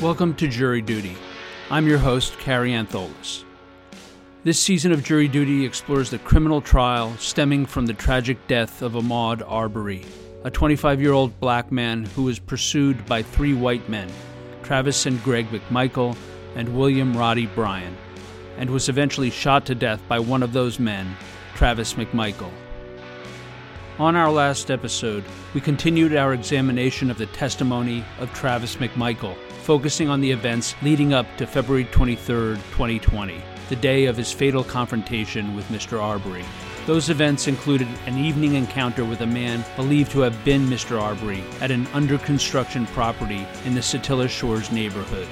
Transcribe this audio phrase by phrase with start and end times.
[0.00, 1.14] Welcome to Jury Duty.
[1.70, 3.44] I'm your host, Kary Antholis.
[4.44, 8.92] This season of Jury Duty explores the criminal trial stemming from the tragic death of
[8.92, 10.06] Ahmaud Arbery,
[10.42, 14.08] a 25 year old black man who was pursued by three white men,
[14.62, 16.16] Travis and Greg McMichael
[16.54, 17.94] and William Roddy Bryan,
[18.56, 21.14] and was eventually shot to death by one of those men,
[21.54, 22.50] Travis McMichael.
[23.98, 29.36] On our last episode, we continued our examination of the testimony of Travis McMichael,
[29.70, 34.64] focusing on the events leading up to February 23, 2020, the day of his fatal
[34.64, 36.02] confrontation with Mr.
[36.02, 36.44] Arbery.
[36.86, 41.00] Those events included an evening encounter with a man believed to have been Mr.
[41.00, 45.28] Arbery at an under construction property in the Satilla Shores neighborhood.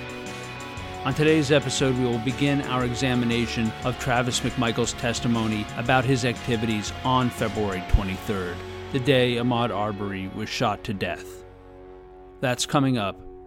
[1.05, 6.93] On today's episode, we will begin our examination of Travis McMichael's testimony about his activities
[7.03, 8.55] on February 23rd,
[8.93, 11.45] the day Ahmaud Arbery was shot to death.
[12.41, 13.28] That's coming up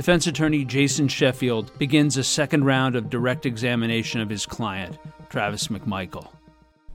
[0.00, 4.96] Defense attorney Jason Sheffield begins a second round of direct examination of his client,
[5.28, 6.26] Travis McMichael.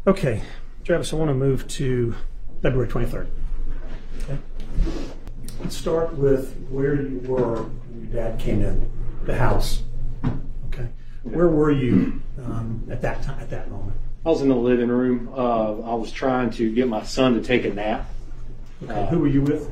[0.08, 0.42] Okay,
[0.84, 2.16] Travis, I want to move to
[2.64, 3.28] February 23rd.
[4.24, 4.40] Okay.
[5.60, 8.92] Let's start with where you were when your dad came in
[9.26, 9.84] the house.
[10.70, 10.90] Okay,
[11.22, 13.40] where were you um, at that time?
[13.40, 13.96] At that moment?
[14.26, 15.30] I was in the living room.
[15.32, 18.10] Uh, I was trying to get my son to take a nap.
[18.82, 19.72] Okay, who were you with?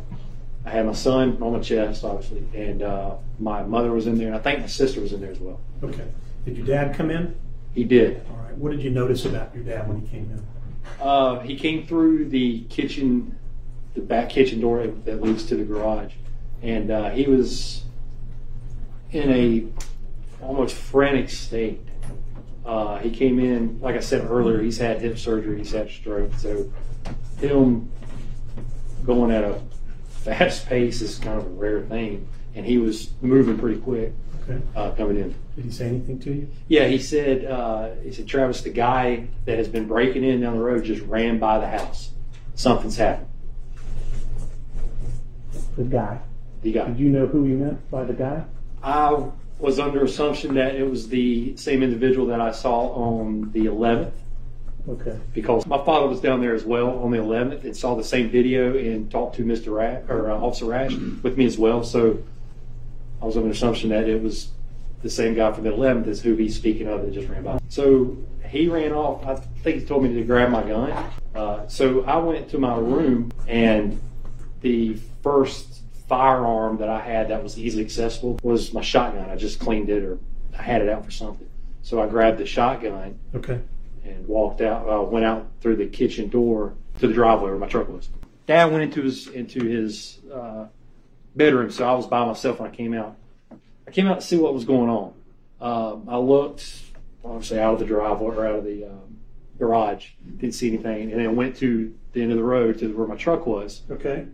[0.66, 4.28] I had my son on my chest, obviously, and uh, my mother was in there,
[4.28, 5.60] and I think my sister was in there as well.
[5.84, 6.08] Okay,
[6.46, 7.36] did your dad come in?
[7.74, 8.26] He did.
[8.30, 10.46] All right, what did you notice about your dad when he came in?
[11.02, 13.38] Uh, he came through the kitchen,
[13.94, 16.14] the back kitchen door that leads to the garage,
[16.62, 17.84] and uh, he was
[19.12, 19.66] in a
[20.42, 21.82] almost frantic state.
[22.66, 26.34] Uh, he came in, like I said earlier, he's had hip surgery, he's had stroke,
[26.38, 26.72] so
[27.40, 27.92] him
[29.06, 29.62] going at a
[30.24, 34.14] fast pace is kind of a rare thing, and he was moving pretty quick
[34.44, 35.36] Okay, uh, coming in.
[35.56, 36.50] did he say anything to you?
[36.68, 40.58] Yeah, he said, uh, he said, Travis, the guy that has been breaking in down
[40.58, 42.12] the road just ran by the house.
[42.56, 43.30] Something's happened.
[45.78, 46.20] The guy.
[46.62, 46.88] The guy.
[46.88, 48.44] Did you know who he meant by the guy?
[48.84, 49.30] I
[49.60, 54.12] was under assumption that it was the same individual that I saw on the 11th
[54.88, 55.18] Okay.
[55.34, 58.30] because my father was down there as well on the 11th and saw the same
[58.30, 59.74] video and talked to Mr.
[59.74, 61.84] Rash or uh, Officer Rash with me as well.
[61.84, 62.22] So
[63.22, 64.50] I was under assumption that it was
[65.02, 67.60] the same guy from the 11th as who he's speaking of that just ran by.
[67.70, 69.26] So he ran off.
[69.26, 70.92] I think he told me to grab my gun.
[71.34, 74.02] Uh, so I went to my room and
[74.62, 79.30] the first firearm that I had that was easily accessible was my shotgun.
[79.30, 80.20] I just cleaned it or
[80.58, 81.50] I had it out for something.
[81.82, 83.62] So I grabbed the shotgun Okay.
[84.04, 84.88] And walked out.
[84.88, 88.10] Uh, went out through the kitchen door to the driveway where my truck was.
[88.46, 90.68] Dad went into his into his uh,
[91.36, 93.16] bedroom, so I was by myself when I came out.
[93.88, 95.14] I came out to see what was going on.
[95.62, 96.82] Um, I looked
[97.24, 99.18] obviously out of the driveway or out of the um,
[99.58, 103.08] garage, didn't see anything, and then went to the end of the road to where
[103.08, 103.84] my truck was.
[103.90, 104.26] Okay.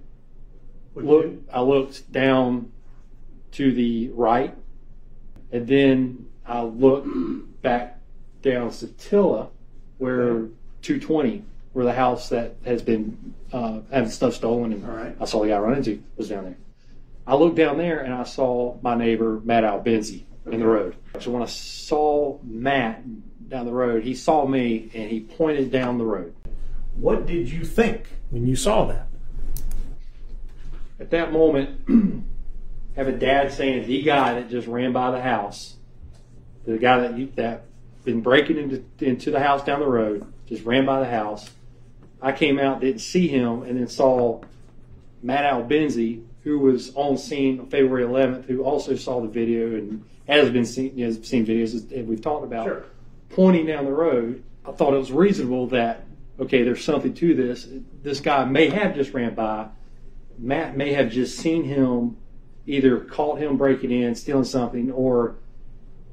[0.94, 1.34] What'd Look.
[1.53, 2.72] I looked down
[3.52, 4.56] to the right,
[5.52, 8.00] and then I looked back
[8.41, 9.50] down Satilla,
[10.00, 10.48] where
[10.82, 11.44] 220,
[11.74, 15.16] where the house that has been uh, having stuff stolen, and All right.
[15.20, 16.58] I saw the guy run into was down there.
[17.28, 20.96] I looked down there and I saw my neighbor Matt Albenze in the road.
[21.20, 23.03] So when I saw Matt
[23.47, 26.34] down the road, he saw me and he pointed down the road.
[26.96, 29.09] What did you think when you saw that?
[31.00, 31.82] at that moment,
[32.96, 35.76] have a dad saying the guy that just ran by the house,
[36.66, 37.64] the guy that you, that
[38.03, 41.49] been breaking into into the house down the road, just ran by the house.
[42.22, 44.41] I came out, didn't see him, and then saw
[45.23, 50.03] Matt Albenze, who was on scene on February 11th, who also saw the video and
[50.28, 52.85] has been seen, has seen videos that we've talked about, Sure.
[53.29, 54.43] pointing down the road.
[54.66, 56.05] I thought it was reasonable that
[56.40, 57.67] okay, there's something to this.
[58.01, 59.67] This guy may have just ran by.
[60.37, 62.16] Matt may have just seen him,
[62.66, 65.35] either caught him breaking in, stealing something, or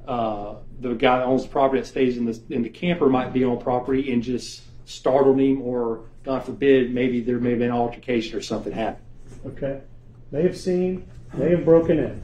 [0.06, 3.32] uh, the guy that owns the property that stays in the in the camper might
[3.32, 7.70] be on property and just startled him, or God forbid, maybe there may have been
[7.70, 9.05] an altercation or something happened.
[9.47, 9.81] Okay.
[10.32, 12.23] They have seen, they have broken in.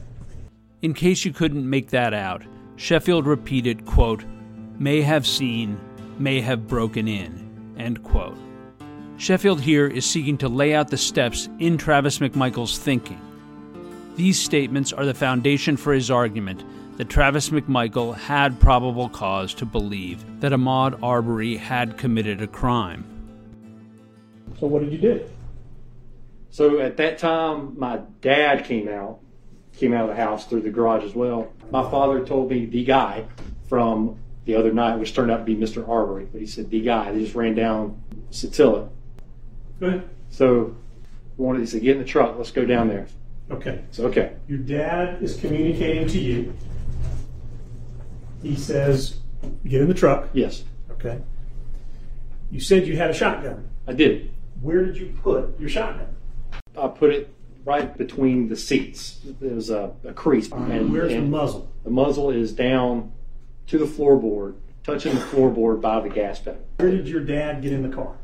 [0.81, 2.43] In case you couldn't make that out,
[2.75, 4.23] Sheffield repeated, quote,
[4.77, 5.79] may have seen,
[6.19, 8.37] may have broken in, end quote.
[9.17, 13.19] Sheffield here is seeking to lay out the steps in Travis McMichael's thinking.
[14.15, 16.63] These statements are the foundation for his argument
[16.97, 23.05] that Travis McMichael had probable cause to believe that Ahmaud Arbery had committed a crime.
[24.59, 25.29] So what did you do?
[26.49, 29.19] So at that time, my dad came out,
[29.75, 31.51] came out of the house through the garage as well.
[31.71, 33.25] My father told me the guy
[33.67, 35.87] from the other night, which turned out to be Mr.
[35.87, 37.11] Arbery, but he said the guy.
[37.11, 38.89] They just ran down Satilla.
[39.79, 40.09] Go ahead.
[40.29, 40.75] So
[41.37, 43.07] wanted he said, get in the truck, let's go down there.
[43.49, 43.83] Okay.
[43.91, 46.53] So okay, Your dad is communicating to you.
[48.43, 49.17] He says,
[49.65, 50.29] get in the truck.
[50.33, 51.19] yes, Okay.
[52.51, 53.67] You said you had a shotgun.
[53.87, 54.31] I did.
[54.61, 56.15] Where did you put your shotgun?
[56.77, 57.33] I put it
[57.65, 59.19] right between the seats.
[59.41, 61.71] There was a, a crease, and, Where's the and muzzle?
[61.83, 63.11] the muzzle is down
[63.67, 66.63] to the floorboard, touching the floorboard by the gas pedal.
[66.77, 68.15] Where did your dad get in the car?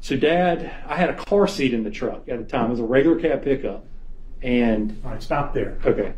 [0.00, 2.66] So, Dad, I had a car seat in the truck at the time.
[2.66, 3.84] It was a regular cab pickup,
[4.42, 5.78] and All right, stop there.
[5.84, 6.12] okay,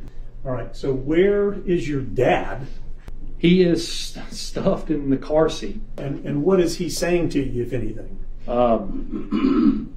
[0.44, 2.66] All right, so where is your dad?
[3.38, 3.86] He is
[4.30, 5.80] stuffed in the car seat.
[5.98, 8.24] And, and what is he saying to you, if anything?
[8.48, 9.94] Um,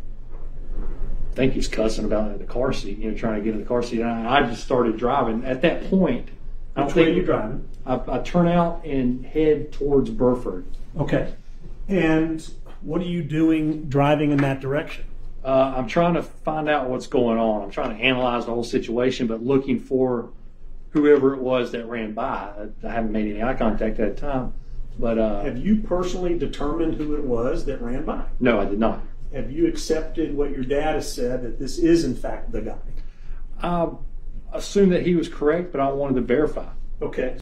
[1.32, 3.66] I think he's cussing about the car seat, you know, trying to get in the
[3.66, 4.02] car seat.
[4.02, 5.46] And I, I just started driving.
[5.46, 6.30] At that point,
[6.76, 7.68] I Which way are you driving?
[7.86, 10.66] I, I turn out and head towards Burford.
[10.98, 11.34] Okay.
[11.88, 12.48] And
[12.82, 15.06] what are you doing driving in that direction?
[15.44, 17.64] Uh, I'm trying to find out what's going on.
[17.64, 20.30] I'm trying to analyze the whole situation, but looking for
[20.92, 22.52] whoever it was that ran by.
[22.84, 24.54] I, haven't made any eye contact at the time,
[24.98, 28.24] but uh, Have you personally determined who it was that ran by?
[28.40, 29.02] no, I did not.
[29.34, 32.78] Have you accepted what your dad has said that this is, in fact, the guy?
[33.62, 33.90] I
[34.54, 36.68] assumed that he was correct, but I wanted to verify.
[37.02, 37.38] Okay.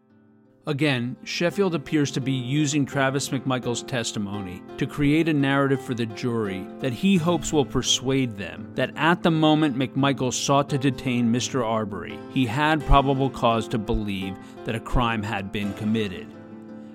[0.68, 6.08] Again, Sheffield appears to be using Travis McMichael's testimony to create a narrative for the
[6.08, 11.32] jury that he hopes will persuade them that at the moment McMichael sought to detain
[11.32, 11.66] Mr.
[11.66, 16.28] Arbery, he had probable cause to believe that a crime had been committed.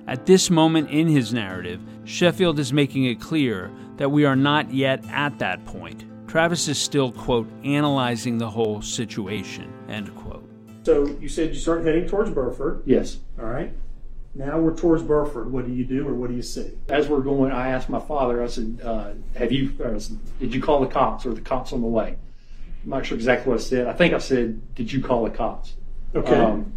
[0.07, 4.71] At this moment in his narrative, Sheffield is making it clear that we are not
[4.71, 6.05] yet at that point.
[6.29, 10.42] Travis is still, quote, analyzing the whole situation, end quote.
[10.85, 12.83] So you said you start heading towards Burford.
[12.87, 13.19] Yes.
[13.39, 13.73] All right.
[14.35, 15.53] Now we're towards Burford.
[15.53, 16.73] What do you do or what do you see?
[16.89, 18.43] As we're going, I asked my father.
[18.43, 19.75] I said, uh, "Have you?
[19.79, 19.99] Or,
[20.41, 21.27] did you call the cops?
[21.27, 22.17] Or the cops on the way?"
[22.85, 23.87] I'm not sure exactly what I said.
[23.87, 25.75] I think I said, "Did you call the cops?"
[26.15, 26.35] Okay.
[26.35, 26.73] Um,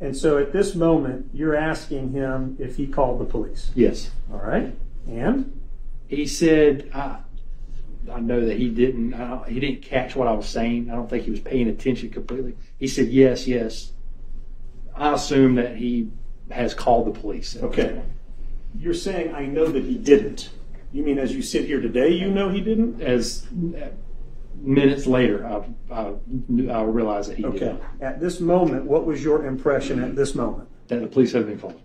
[0.00, 3.70] and so at this moment, you're asking him if he called the police.
[3.74, 4.10] yes.
[4.32, 4.74] All right.
[5.08, 5.60] And?
[6.06, 7.18] He said, I,
[8.12, 9.12] I know that he didn't.
[9.48, 10.90] He didn't catch what I was saying.
[10.90, 12.56] I don't think he was paying attention completely.
[12.78, 13.92] He said, "Yes, yes."
[14.94, 16.08] I assume that he
[16.50, 17.56] has called the police.
[17.56, 18.02] Okay.
[18.78, 20.50] You're saying, I know that he didn't.
[20.92, 23.00] You mean as you sit here today, you know he didn't?
[23.00, 23.46] As
[24.54, 26.14] minutes later, I, I,
[26.70, 27.58] I realized that he Okay.
[27.58, 27.82] did Okay.
[28.00, 30.68] At this moment, what was your impression at this moment?
[30.88, 31.78] that the police had been called.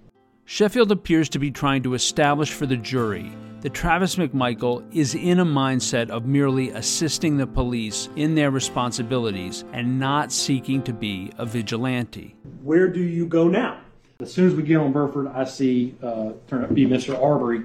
[0.45, 3.31] Sheffield appears to be trying to establish for the jury
[3.61, 9.63] that Travis McMichael is in a mindset of merely assisting the police in their responsibilities
[9.71, 12.35] and not seeking to be a vigilante.
[12.61, 13.79] Where do you go now?
[14.19, 17.17] As soon as we get on Burford, I see uh, turn up be Mr.
[17.21, 17.63] Arbery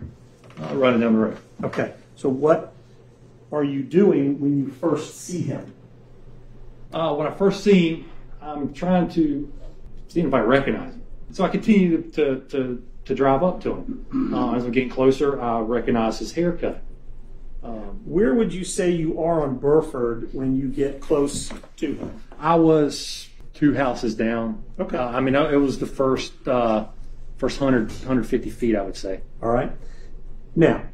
[0.62, 1.38] uh, running down the road.
[1.64, 1.94] Okay.
[2.14, 2.72] So what
[3.50, 5.74] are you doing when you first see him?
[6.92, 9.52] Uh, when I first see him, I'm trying to
[10.06, 10.97] see if I recognize him.
[11.32, 14.06] So I continue to, to, to, to drive up to him.
[14.34, 16.82] Uh, as I'm getting closer, I recognize his haircut.
[17.62, 22.22] Um, Where would you say you are on Burford when you get close to him?
[22.38, 24.62] I was two houses down.
[24.78, 24.96] Okay.
[24.96, 26.86] Uh, I mean, it was the first uh,
[27.36, 29.20] first 100, 150 feet, I would say.
[29.42, 29.72] All right.
[30.54, 30.84] Now,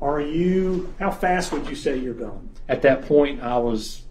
[0.00, 2.50] are you, how fast would you say you're going?
[2.68, 4.02] At that point, I was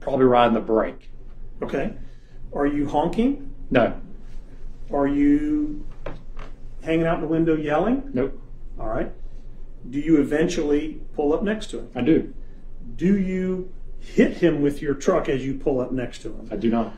[0.00, 1.10] probably riding the brake.
[1.62, 1.94] Okay.
[2.52, 3.54] Are you honking?
[3.70, 4.00] No,
[4.92, 5.86] Are you
[6.82, 8.10] hanging out in the window yelling?
[8.12, 8.38] nope,
[8.78, 9.12] All right.
[9.88, 11.90] Do you eventually pull up next to him?
[11.94, 12.32] I do.
[12.96, 16.48] Do you hit him with your truck as you pull up next to him?
[16.52, 16.94] I do not.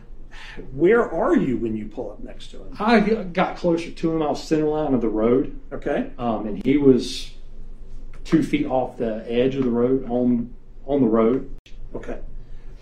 [0.74, 2.76] Where are you when you pull up next to him?
[2.78, 4.22] I got closer to him.
[4.22, 6.10] I was center line of the road, Okay.
[6.18, 7.32] um, and he was
[8.24, 10.52] two feet off the edge of the road on
[10.86, 11.54] on the road.
[11.94, 12.18] Okay.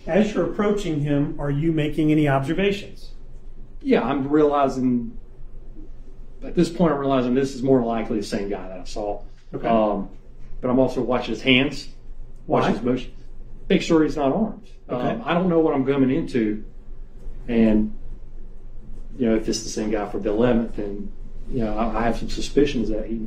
[0.07, 3.12] As you're approaching him, are you making any observations?
[3.83, 5.19] Yeah, I'm realizing
[6.45, 9.23] at this point, I'm realizing this is more likely the same guy that I saw.
[9.55, 9.69] Okay.
[9.69, 10.09] Um,
[10.61, 11.89] but I'm also watching his hands,
[12.47, 13.13] watching his motion,
[13.69, 14.69] make sure he's not armed.
[14.89, 15.09] Okay.
[15.11, 16.65] Um, I don't know what I'm coming into,
[17.49, 17.97] and
[19.19, 21.13] you know if it's the same guy for the 11th, and
[21.51, 23.27] you know I, I have some suspicions that he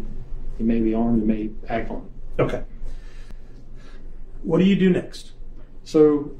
[0.57, 2.41] he may be armed and may act on it.
[2.41, 2.63] Okay.
[4.43, 5.31] What do you do next?
[5.83, 6.31] So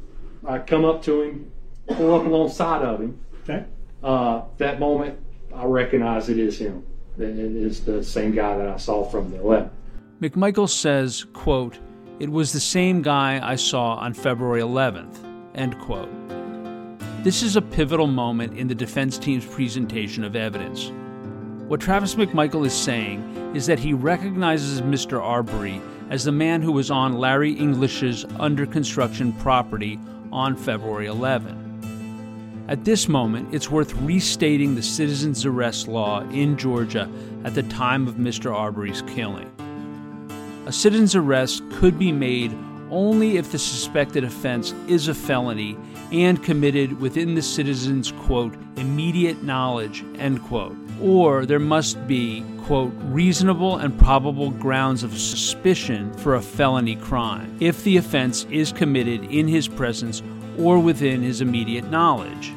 [0.47, 1.51] I come up to him,
[1.87, 3.19] pull up alongside of him.
[3.43, 3.65] Okay.
[4.05, 5.17] Uh, that moment,
[5.55, 6.85] I recognize it is him.
[7.17, 9.71] It is the same guy that I saw from the 11th.
[10.21, 11.79] McMichael says, quote,
[12.19, 15.17] It was the same guy I saw on February 11th,
[15.55, 16.09] end quote.
[17.23, 20.91] This is a pivotal moment in the defense team's presentation of evidence.
[21.67, 25.19] What Travis McMichael is saying is that he recognizes Mr.
[25.19, 25.81] Arbery
[26.11, 29.99] as the man who was on Larry English's under construction property
[30.31, 31.64] on February 11.
[32.67, 37.07] At this moment, it's worth restating the citizen's arrest law in Georgia
[37.43, 38.51] at the time of Mr.
[38.51, 39.51] Arbery's killing.
[40.65, 42.57] A citizen's arrest could be made
[42.89, 45.77] only if the suspected offense is a felony
[46.11, 50.75] and committed within the citizen's, quote, immediate knowledge, end quote.
[50.99, 57.57] Or there must be, quote, reasonable and probable grounds of suspicion for a felony crime
[57.59, 60.23] if the offense is committed in his presence
[60.57, 62.53] or within his immediate knowledge.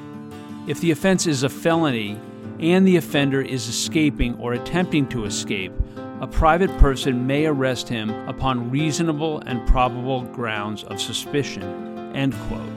[0.67, 2.19] If the offense is a felony
[2.61, 5.73] and the offender is escaping or attempting to escape,
[6.21, 12.15] a private person may arrest him upon reasonable and probable grounds of suspicion.
[12.17, 12.69] End quote.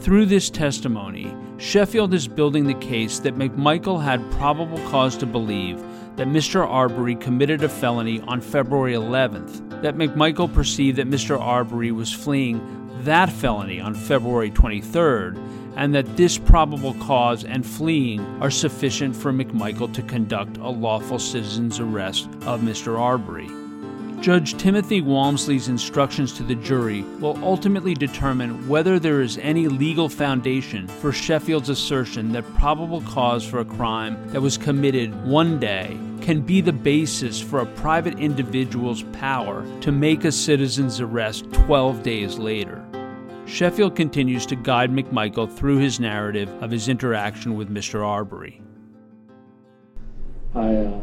[0.00, 5.82] Through this testimony, Sheffield is building the case that McMichael had probable cause to believe
[6.16, 6.66] that Mr.
[6.66, 11.40] Arbery committed a felony on February 11th, that McMichael perceived that Mr.
[11.40, 12.58] Arbery was fleeing
[13.08, 15.36] that felony on February 23rd,
[15.76, 21.18] and that this probable cause and fleeing are sufficient for McMichael to conduct a lawful
[21.18, 22.98] citizen's arrest of Mr.
[22.98, 23.48] Arbery.
[24.20, 30.08] Judge Timothy Walmsley's instructions to the jury will ultimately determine whether there is any legal
[30.08, 35.96] foundation for Sheffield's assertion that probable cause for a crime that was committed one day
[36.20, 42.02] can be the basis for a private individual's power to make a citizen's arrest 12
[42.02, 42.77] days later.
[43.48, 48.06] Sheffield continues to guide McMichael through his narrative of his interaction with Mr.
[48.06, 48.60] Arbery.
[50.54, 51.00] I uh,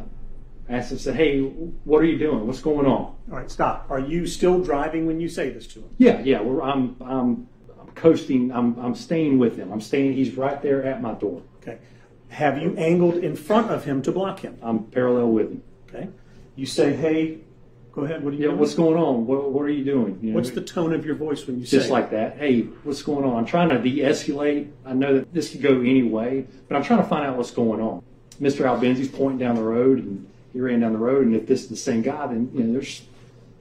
[0.69, 2.45] asked him, said, "Hey, what are you doing?
[2.45, 3.87] What's going on?" All right, stop.
[3.89, 5.89] Are you still driving when you say this to him?
[5.97, 6.39] Yeah, yeah.
[6.39, 7.47] We're, I'm, I'm,
[7.81, 8.51] I'm coasting.
[8.51, 9.71] I'm, I'm staying with him.
[9.71, 10.13] I'm staying.
[10.13, 11.41] He's right there at my door.
[11.63, 11.79] Okay.
[12.29, 14.59] Have you angled in front of him to block him?
[14.61, 15.63] I'm parallel with him.
[15.89, 16.09] Okay.
[16.55, 17.39] You say, hey,
[17.95, 18.23] go ahead.
[18.23, 18.59] What are you Yeah, doing?
[18.59, 19.25] what's going on?
[19.25, 20.19] What, what are you doing?
[20.21, 22.37] You know, What's the tone of your voice when you say just like that?
[22.37, 23.37] Hey, what's going on?
[23.37, 24.71] I'm trying to de-escalate.
[24.85, 27.51] I know that this could go any way, but I'm trying to find out what's
[27.51, 28.03] going on.
[28.41, 28.65] Mr.
[28.65, 31.25] Albenze's pointing down the road, and he ran down the road.
[31.25, 33.01] And if this is the same guy, then you know there's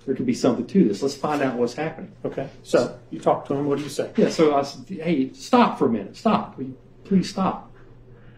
[0.05, 1.01] there could be something to this.
[1.01, 2.13] Let's find out what's happening.
[2.25, 2.49] Okay.
[2.63, 3.67] So you talk to him.
[3.67, 4.11] What do you say?
[4.17, 6.17] Yeah, so I said, hey, stop for a minute.
[6.17, 6.61] Stop.
[7.05, 7.73] Please stop.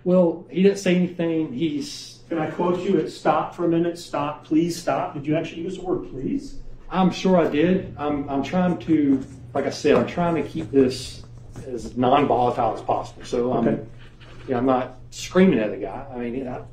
[0.05, 1.53] Well, he didn't say anything.
[1.53, 3.99] He's, Can I quote you at stop for a minute?
[3.99, 4.45] Stop.
[4.45, 5.15] Please stop.
[5.15, 6.61] Did you actually use the word please?
[6.91, 7.95] I'm sure I did.
[7.99, 11.25] I'm, I'm trying to, like I said, I'm trying to keep this
[11.67, 13.25] as non volatile as possible.
[13.25, 13.83] So I'm, Okay.
[14.49, 16.07] yeah, I'm not screaming at the guy.
[16.13, 16.67] I mean, you know,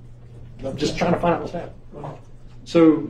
[0.66, 2.18] I'm just trying to find out what's happening.
[2.66, 3.10] So,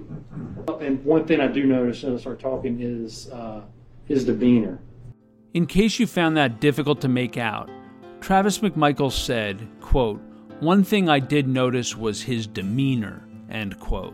[0.81, 3.61] and one thing I do notice when I start talking is uh,
[4.05, 4.79] his demeanor.
[5.53, 7.69] In case you found that difficult to make out,
[8.21, 10.19] Travis McMichael said, quote,
[10.63, 14.13] One thing I did notice was his demeanor, end quote.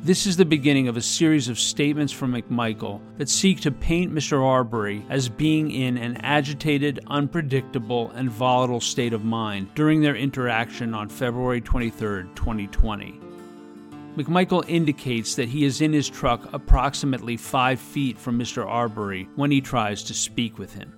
[0.00, 4.12] This is the beginning of a series of statements from McMichael that seek to paint
[4.12, 4.44] Mr.
[4.44, 10.92] Arbery as being in an agitated, unpredictable, and volatile state of mind during their interaction
[10.92, 13.20] on February 23, 2020.
[14.16, 18.66] McMichael indicates that he is in his truck approximately five feet from Mr.
[18.66, 20.92] Arbery when he tries to speak with him.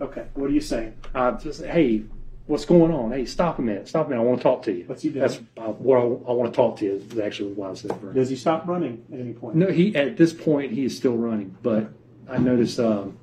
[0.00, 0.24] Okay.
[0.32, 0.94] What are you saying?
[1.14, 2.04] I just, hey,
[2.50, 3.12] what's going on?
[3.12, 3.88] Hey, stop a minute.
[3.88, 4.22] Stop a minute.
[4.22, 4.84] I want to talk to you.
[4.86, 5.20] What's he doing?
[5.20, 6.94] That's uh, what I, I want to talk to you.
[6.94, 8.14] Is actually why I said.
[8.14, 9.54] Does he stop running at any point?
[9.56, 11.90] No, he at this point he is still running, but
[12.28, 13.16] I noticed um,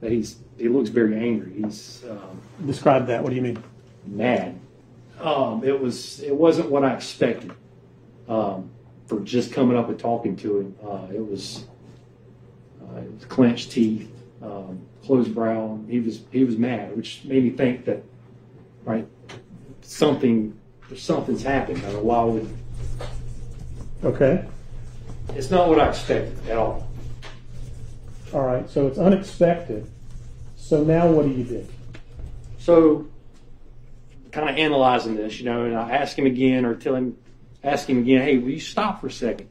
[0.00, 1.52] that he's he looks very angry.
[1.62, 3.22] He's um, Describe that.
[3.22, 3.62] What do you mean?
[4.06, 4.58] mad.
[5.20, 7.52] Um, it was it wasn't what I expected
[8.28, 8.70] um,
[9.06, 10.76] for just coming up and talking to him.
[10.82, 11.64] Uh, it was
[12.82, 14.10] uh, it was clenched teeth,
[14.42, 15.78] um, closed brow.
[15.88, 18.02] He was he was mad, which made me think that
[18.84, 19.06] right
[19.82, 20.58] something
[20.96, 21.78] something's happened.
[21.78, 22.56] I don't know why would
[24.04, 24.44] Okay.
[25.30, 26.86] it's not what I expected at all.
[28.32, 28.68] All right.
[28.68, 29.90] So it's unexpected.
[30.56, 31.66] So now what do you do?
[32.58, 33.06] So
[34.30, 37.16] kind of analyzing this, you know, and I ask him again or tell him,
[37.62, 39.48] ask him again, hey, will you stop for a second?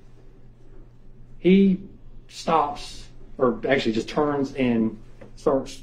[1.40, 1.80] He
[2.28, 3.06] stops,
[3.38, 5.00] or actually just turns and
[5.36, 5.82] starts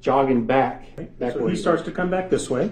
[0.00, 0.84] jogging back.
[1.18, 2.70] back So where he starts to come back this way.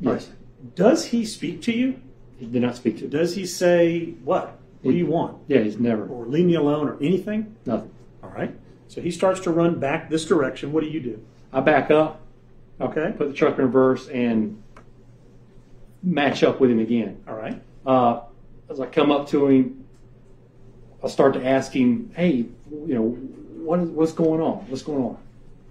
[0.00, 0.30] Yes.
[0.74, 2.00] Does he speak to you?
[2.38, 3.08] He did not speak to.
[3.08, 4.58] Does he say, what?
[4.82, 5.38] What do you want?
[5.48, 7.56] Yeah, he's never Or leave me alone or anything?
[7.64, 7.90] nothing.
[8.22, 8.54] All right.
[8.88, 10.72] So he starts to run back this direction.
[10.72, 11.24] What do you do?
[11.52, 12.20] I back up,
[12.80, 13.14] Okay.
[13.16, 14.62] put the truck in reverse, and
[16.02, 17.22] match up with him again.
[17.28, 17.60] All right.
[17.86, 18.20] uh,
[18.68, 19.84] as I come up to him,
[21.02, 24.64] I start to ask him, "Hey, you know, what is what's going on?
[24.68, 25.18] What's going on?"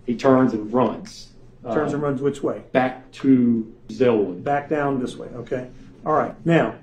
[0.05, 1.32] He turns and runs.
[1.63, 2.61] Turns and runs which way?
[2.73, 4.43] back to Zelwood.
[4.43, 5.27] Back down this way.
[5.29, 5.69] Okay.
[6.05, 6.33] All right.
[6.45, 6.75] Now,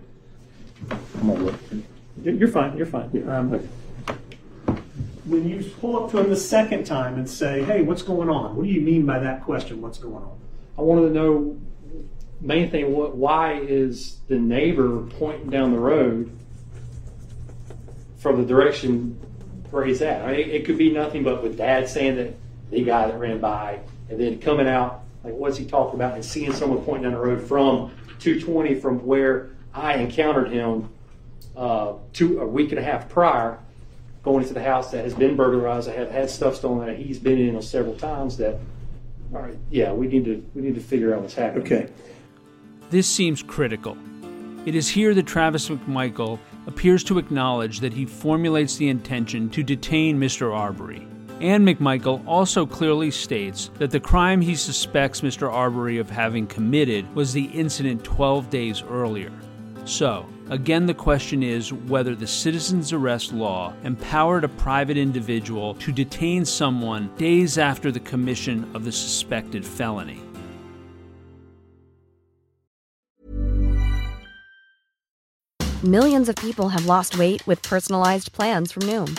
[0.90, 1.54] I'm gonna look.
[2.22, 2.76] you're fine.
[2.76, 3.28] You're fine.
[3.28, 3.68] Um,
[5.26, 8.56] when you pull up to him the second time and say, "Hey, what's going on?"
[8.56, 9.82] What do you mean by that question?
[9.82, 10.38] What's going on?
[10.78, 11.58] I wanted to know
[12.40, 12.94] main thing.
[12.94, 13.16] What?
[13.16, 16.30] Why is the neighbor pointing down the road
[18.18, 19.18] from the direction
[19.70, 20.22] where he's at?
[20.22, 22.34] I mean, it, it could be nothing but with Dad saying that
[22.70, 23.80] the guy that ran by,
[24.10, 27.18] and then coming out like what's he talking about, and seeing someone pointing down the
[27.18, 30.88] road from 220 from where I encountered him
[31.56, 33.58] uh, two a week and a half prior.
[34.22, 37.18] Going into the house that has been burglarized, I have had stuff stolen that he's
[37.18, 38.36] been in several times.
[38.36, 38.58] That,
[39.32, 41.64] all right, yeah, we need to we need to figure out what's happening.
[41.64, 41.90] Okay.
[42.90, 43.96] This seems critical.
[44.66, 49.62] It is here that Travis McMichael appears to acknowledge that he formulates the intention to
[49.62, 50.54] detain Mr.
[50.54, 51.06] Arbery.
[51.40, 55.50] And McMichael also clearly states that the crime he suspects Mr.
[55.50, 59.32] Arbery of having committed was the incident 12 days earlier.
[59.86, 65.90] So, again, the question is whether the citizen's arrest law empowered a private individual to
[65.90, 70.20] detain someone days after the commission of the suspected felony.
[75.82, 79.18] Millions of people have lost weight with personalized plans from Noom,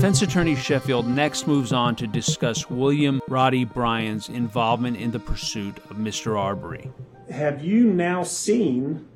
[0.00, 5.76] Defense attorney Sheffield next moves on to discuss William Roddy Bryan's involvement in the pursuit
[5.90, 6.38] of Mr.
[6.38, 6.90] Arbery.
[7.30, 9.06] Have you now seen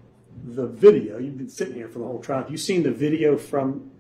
[0.44, 1.16] the video?
[1.16, 2.42] You've been sitting here for the whole trial.
[2.42, 3.90] Have you seen the video from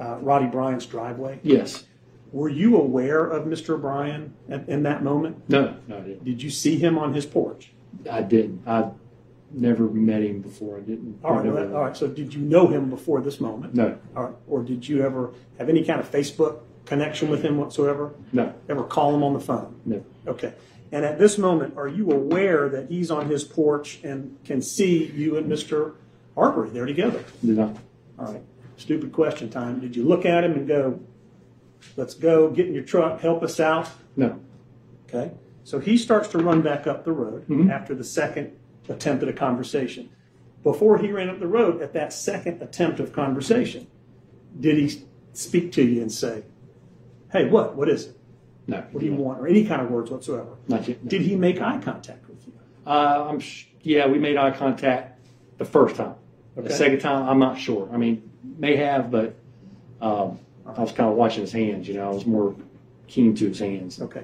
[0.00, 1.38] uh, Roddy Bryan's driveway?
[1.42, 1.84] Yes.
[2.32, 3.78] Were you aware of Mr.
[3.78, 5.36] Bryan at, in that moment?
[5.50, 6.24] No, no, I didn't.
[6.24, 7.74] Did you see him on his porch?
[8.10, 8.66] I didn't.
[8.66, 8.88] I
[9.54, 10.78] never met him before.
[10.78, 11.18] I didn't.
[11.24, 11.96] All right, never- all right.
[11.96, 13.74] So did you know him before this moment?
[13.74, 13.98] No.
[14.16, 14.34] All right.
[14.48, 18.12] Or did you ever have any kind of Facebook connection with him whatsoever?
[18.32, 18.52] No.
[18.68, 19.80] Ever call him on the phone?
[19.84, 20.04] No.
[20.26, 20.52] Okay.
[20.90, 25.06] And at this moment, are you aware that he's on his porch and can see
[25.06, 25.94] you and Mr.
[26.36, 27.24] Arbery there together?
[27.44, 27.76] Did not.
[28.18, 28.42] All right.
[28.76, 29.80] Stupid question time.
[29.80, 31.00] Did you look at him and go,
[31.96, 33.88] let's go, get in your truck, help us out?
[34.16, 34.38] No.
[35.08, 35.32] Okay.
[35.64, 37.70] So he starts to run back up the road Mm-hmm.
[37.70, 38.52] after the second
[38.88, 40.10] attempt at a conversation.
[40.62, 43.86] Before he ran up the road, at that second attempt of conversation,
[44.60, 46.44] did he speak to you and say,
[47.32, 47.74] hey, what?
[47.74, 48.16] What is it?
[48.66, 48.84] No.
[48.92, 49.40] What do you want?
[49.40, 50.56] Or any kind of words whatsoever?
[50.68, 51.02] Not yet.
[51.02, 51.08] no.
[51.10, 52.52] Did he make eye contact with you?
[52.86, 53.40] Uh, I'm.
[53.40, 55.18] Sh- yeah, we made eye contact
[55.58, 56.14] the first time.
[56.56, 56.68] Okay.
[56.68, 57.88] The second time, I'm not sure.
[57.92, 59.34] I mean, may have, but
[60.00, 61.88] um, I was kind of watching his hands.
[61.88, 62.54] You know, I was more
[63.08, 64.00] keen to his hands.
[64.00, 64.22] Okay.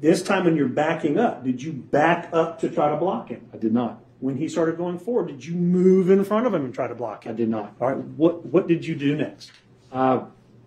[0.00, 3.48] This time when you're backing up, did you back up to try to block him?
[3.52, 4.02] I did not.
[4.20, 6.94] When he started going forward, did you move in front of him and try to
[6.94, 7.74] block I did not.
[7.80, 7.96] All right.
[7.96, 9.50] What what did you do next?
[9.90, 10.24] Uh,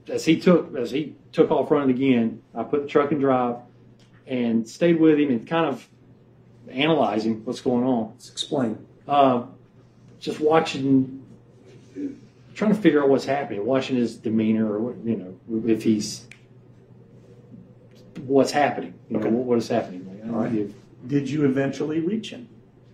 [0.07, 3.57] as he took as he took off running again, I put the truck in drive
[4.27, 5.88] and stayed with him and kind of
[6.69, 8.12] analyzing what's going on.
[8.12, 8.86] Let's explain.
[9.07, 9.43] Uh,
[10.19, 11.25] just watching,
[12.55, 16.27] trying to figure out what's happening, watching his demeanor or what you know if he's
[18.27, 18.93] what's happening.
[19.09, 19.29] You know Okay.
[19.29, 20.07] what, what is happening.
[20.23, 20.53] Like, All right.
[20.53, 20.71] if-
[21.07, 22.47] Did you eventually reach him?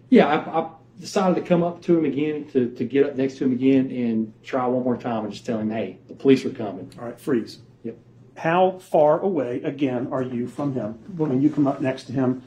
[0.09, 3.37] Yeah, I, I decided to come up to him again to, to get up next
[3.37, 6.43] to him again and try one more time and just tell him, hey, the police
[6.45, 6.91] are coming.
[6.99, 7.59] All right, freeze.
[7.83, 7.97] Yep.
[8.37, 12.41] How far away, again, are you from him when you come up next to him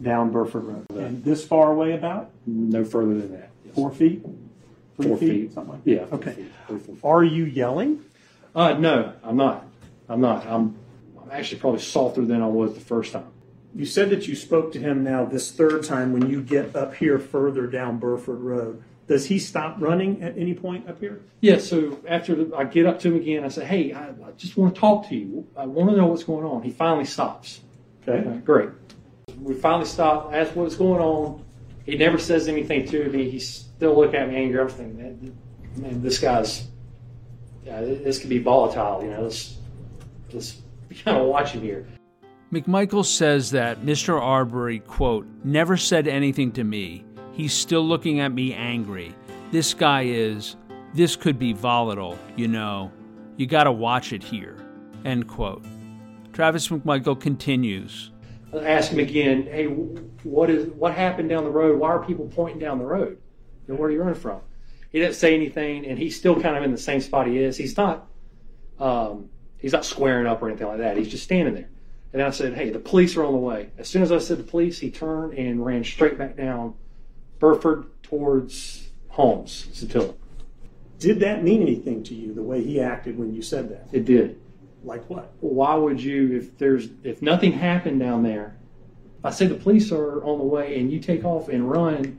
[0.00, 0.86] down Burford Road?
[0.90, 2.30] And this far away about?
[2.46, 3.50] No further than that.
[3.66, 3.74] Yes.
[3.74, 4.24] Four feet?
[4.96, 5.52] Three Four feet.
[5.52, 5.90] Something like that?
[5.90, 6.06] Yeah.
[6.12, 6.32] Okay.
[6.32, 7.04] feet, three, four feet.
[7.04, 8.02] Are you yelling?
[8.54, 9.66] Uh, no, I'm not.
[10.08, 10.46] I'm not.
[10.46, 10.76] I'm,
[11.24, 13.30] I'm actually probably softer than I was the first time.
[13.74, 16.94] You said that you spoke to him now this third time when you get up
[16.94, 18.82] here further down Burford Road.
[19.08, 21.22] Does he stop running at any point up here?
[21.40, 24.30] Yeah, so after the, I get up to him again, I say, hey, I, I
[24.36, 25.46] just want to talk to you.
[25.56, 26.62] I want to know what's going on.
[26.62, 27.60] He finally stops.
[28.06, 28.26] Okay.
[28.26, 28.70] Okay, great.
[29.42, 31.44] We finally stop, ask what's going on.
[31.84, 33.28] He never says anything to me.
[33.28, 34.60] He's still looking at me angry.
[34.60, 35.38] I'm thinking, man,
[35.76, 36.68] man this guy's,
[37.64, 39.02] yeah, this could be volatile.
[39.02, 39.58] You know, let's,
[40.32, 40.62] let's
[40.94, 41.86] be kind of watching here.
[42.52, 44.20] McMichael says that Mr.
[44.20, 47.04] Arbery, quote, never said anything to me.
[47.32, 49.14] He's still looking at me angry.
[49.50, 50.56] This guy is,
[50.94, 52.92] this could be volatile, you know.
[53.36, 54.56] You gotta watch it here,
[55.04, 55.64] end quote.
[56.32, 58.12] Travis McMichael continues.
[58.62, 61.80] Ask him again, hey, what is what happened down the road?
[61.80, 63.18] Why are people pointing down the road?
[63.66, 64.40] You know, where are you running from?
[64.90, 67.56] He didn't say anything, and he's still kind of in the same spot he is.
[67.56, 68.06] He's not,
[68.78, 69.28] um,
[69.64, 70.98] he's not squaring up or anything like that.
[70.98, 71.70] He's just standing there.
[72.12, 73.70] And I said, hey, the police are on the way.
[73.78, 76.74] As soon as I said the police, he turned and ran straight back down
[77.38, 80.14] Burford towards Holmes, Satilla.
[80.98, 83.88] Did that mean anything to you, the way he acted when you said that?
[83.90, 84.38] It did.
[84.84, 85.32] Like what?
[85.40, 88.54] why would you if there's if nothing happened down there
[89.18, 92.18] if i say the police are on the way and you take off and run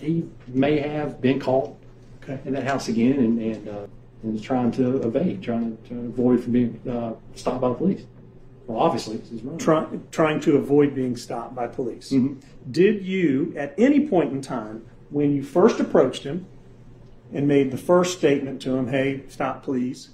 [0.00, 1.76] he may have been caught
[2.24, 2.40] Okay.
[2.44, 3.86] in that house again and and, uh,
[4.22, 7.74] and is trying to evade trying to, to avoid from being uh, stopped by the
[7.74, 8.02] police
[8.66, 12.12] well obviously, he's running Try, trying to avoid being stopped by police.
[12.12, 12.40] Mm-hmm.
[12.70, 16.46] Did you, at any point in time, when you first approached him
[17.32, 20.10] and made the first statement to him, hey, stop please,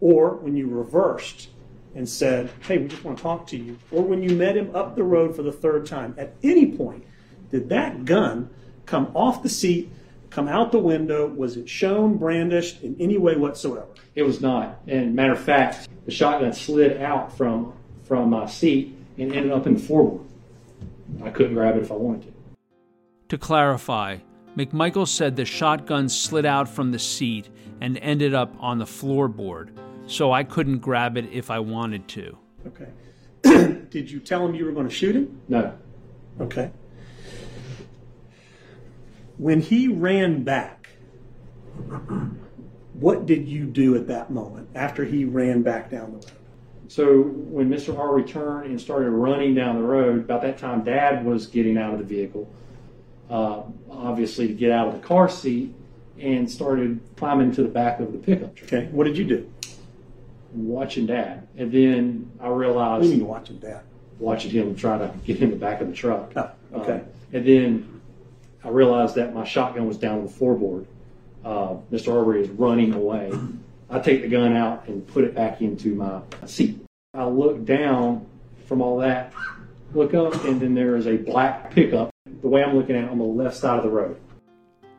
[0.00, 1.48] or when you reversed
[1.94, 4.74] and said, hey, we just want to talk to you, or when you met him
[4.74, 7.04] up the road for the third time, at any point,
[7.50, 8.50] did that gun
[8.86, 9.92] come off the seat,
[10.32, 11.26] come out the window?
[11.28, 13.86] Was it shown, brandished in any way whatsoever?
[14.14, 17.72] it was not and matter of fact the shotgun slid out from
[18.04, 20.24] from my seat and ended up in the floorboard
[21.22, 22.32] i couldn't grab it if i wanted to
[23.28, 24.18] To clarify,
[24.56, 27.48] McMichael said the shotgun slid out from the seat
[27.80, 29.70] and ended up on the floorboard,
[30.06, 32.36] so I couldn't grab it if I wanted to.
[32.66, 32.90] Okay.
[33.90, 35.40] did you tell him you were going to shoot him?
[35.48, 35.72] no
[36.40, 36.70] Okay.
[39.42, 40.88] When he ran back,
[42.94, 46.26] what did you do at that moment after he ran back down the road?
[46.86, 47.98] So when Mr.
[47.98, 51.92] R returned and started running down the road, about that time, Dad was getting out
[51.92, 52.48] of the vehicle,
[53.28, 55.74] uh, obviously to get out of the car seat,
[56.20, 58.88] and started climbing to the back of the pickup truck, Okay.
[58.92, 59.52] What did you do?
[60.54, 61.48] watching Dad.
[61.56, 63.80] And then I What realized, do you mean watching Dad?
[64.20, 66.30] watching him try to get in the back of the truck.
[66.36, 66.92] Oh, okay.
[66.92, 68.01] Uh, and then
[68.64, 70.86] I realized that my shotgun was down on the floorboard.
[71.44, 72.16] Uh, Mr.
[72.16, 73.32] Arbery is running away.
[73.90, 76.80] I take the gun out and put it back into my seat.
[77.14, 78.26] I look down
[78.66, 79.32] from all that,
[79.92, 82.10] look up, and then there is a black pickup.
[82.40, 84.18] The way I'm looking at it, on the left side of the road.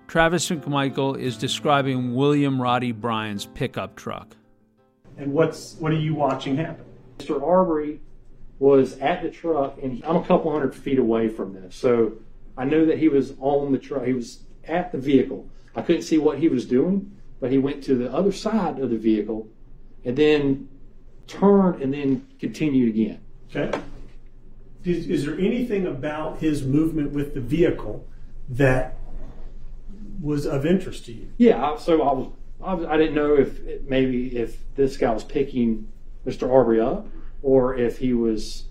[0.08, 4.36] Travis McMichael is describing William Roddy Bryan's pickup truck.
[5.18, 6.86] And what's what are you watching happen?
[7.18, 7.42] Mr.
[7.42, 8.00] Arbery
[8.60, 11.76] was at the truck, and I'm a couple hundred feet away from this.
[11.76, 12.14] So
[12.58, 14.06] I knew that he was on the truck.
[14.06, 15.48] He was at the vehicle.
[15.76, 18.90] I couldn't see what he was doing, but he went to the other side of
[18.90, 19.48] the vehicle
[20.06, 20.70] and then
[21.28, 23.20] turned and then continued again.
[23.56, 23.78] Okay.
[24.84, 28.06] Is, is there anything about his movement with the vehicle
[28.50, 28.98] that
[30.22, 31.30] was of interest to you?
[31.38, 32.28] Yeah, I- so I was,
[32.64, 35.88] I, was, I didn't know if it, maybe if this guy was picking
[36.26, 36.50] Mr.
[36.52, 37.08] Arbery up
[37.42, 38.66] or if he was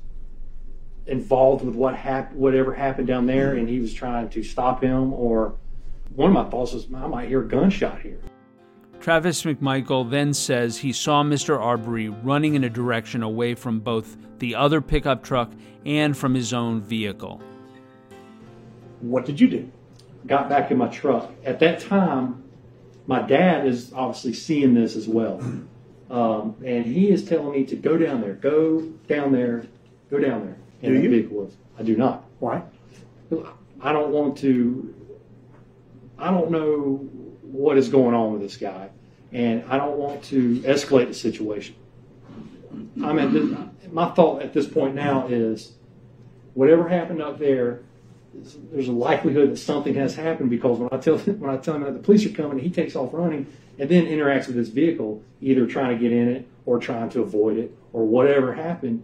[1.07, 5.13] involved with what hap- whatever happened down there and he was trying to stop him
[5.13, 5.55] or
[6.15, 8.21] one of my thoughts was I might hear a gunshot here.
[9.01, 11.59] Travis McMichael then says he saw Mr.
[11.59, 15.51] Arbery running in a direction away from both the other pickup truck
[15.85, 17.41] and from his own vehicle.
[19.01, 19.73] What did you do?
[20.27, 21.33] Got back in my truck.
[21.45, 22.45] At that time,
[23.09, 25.41] my dad is obviously seeing this as well.
[26.11, 29.67] Um, and he is telling me to go down there, go down there,
[30.11, 30.57] go down there.
[30.83, 31.11] And Do the you?
[31.11, 31.57] vehicle was.
[31.79, 32.25] I do not.
[32.41, 32.63] Why?
[33.81, 34.95] I don't want to.
[36.19, 36.97] I don't know
[37.43, 38.91] what is going on with this guy,
[39.33, 41.75] and I don't want to escalate the situation.
[43.03, 45.73] I mean, my thought at this point now is,
[46.55, 47.81] whatever happened up there,
[48.73, 51.83] there's a likelihood that something has happened because when I tell when I tell him
[51.83, 53.47] that the police are coming, he takes off running
[53.79, 57.23] and then interacts with his vehicle, either trying to get in it or trying to
[57.23, 59.03] avoid it or whatever happened.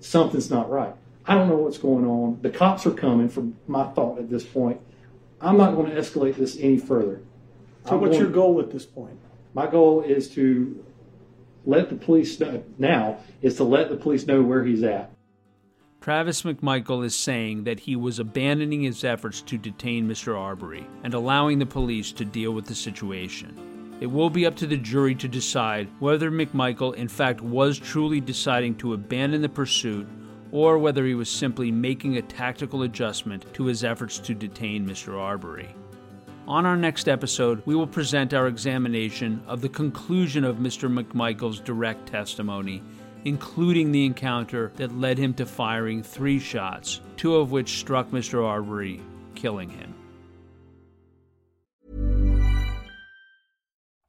[0.00, 0.94] Something's not right.
[1.26, 2.38] I don't know what's going on.
[2.42, 3.28] The cops are coming.
[3.28, 4.80] From my thought at this point,
[5.40, 7.22] I'm not going to escalate this any further.
[7.86, 9.18] So I'm what's going- your goal at this point?
[9.54, 10.82] my goal is to
[11.66, 15.10] let the police know now is to let the police know where he's at.
[16.00, 20.36] Travis McMichael is saying that he was abandoning his efforts to detain Mr.
[20.36, 23.96] Arbery and allowing the police to deal with the situation.
[24.00, 28.20] It will be up to the jury to decide whether McMichael, in fact, was truly
[28.20, 30.08] deciding to abandon the pursuit
[30.52, 35.18] or whether he was simply making a tactical adjustment to his efforts to detain Mr.
[35.18, 35.74] Arbery.
[36.46, 40.92] On our next episode, we will present our examination of the conclusion of Mr.
[40.92, 42.82] McMichael's direct testimony
[43.24, 48.44] including the encounter that led him to firing three shots, two of which struck Mr.
[48.44, 49.00] Arbery,
[49.34, 49.91] killing him.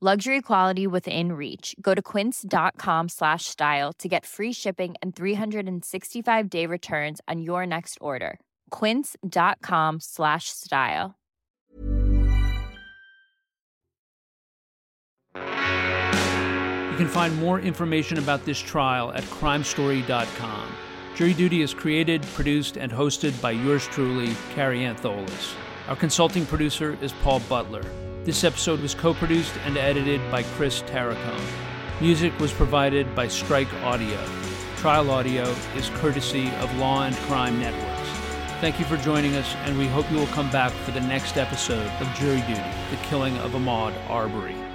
[0.00, 6.48] luxury quality within reach go to quince.com slash style to get free shipping and 365
[6.48, 11.18] day returns on your next order quince.com slash style
[15.34, 20.72] you can find more information about this trial at crimestory.com
[21.20, 25.54] Jury Duty is created, produced, and hosted by yours truly, Kary Antholis.
[25.86, 27.84] Our consulting producer is Paul Butler.
[28.30, 31.50] This episode was co produced and edited by Chris Tarracone.
[32.00, 34.24] Music was provided by Strike Audio.
[34.76, 35.42] Trial audio
[35.74, 38.08] is courtesy of Law and Crime Networks.
[38.60, 41.38] Thank you for joining us, and we hope you will come back for the next
[41.38, 42.62] episode of Jury Duty
[42.92, 44.69] The Killing of Ahmaud Arbery.